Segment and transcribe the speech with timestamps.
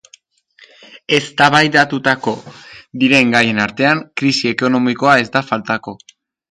[1.17, 2.35] Eztabaidatuko
[3.05, 6.01] diren gaien artean, krisi ekonomikoa ez da faltako.